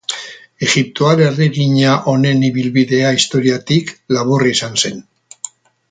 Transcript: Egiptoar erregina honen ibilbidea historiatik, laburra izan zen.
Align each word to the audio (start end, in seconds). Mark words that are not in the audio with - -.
Egiptoar 0.67 1.19
erregina 1.25 1.91
honen 2.13 2.41
ibilbidea 2.49 3.13
historiatik, 3.19 3.93
laburra 4.19 4.53
izan 4.57 4.83
zen. 4.85 4.99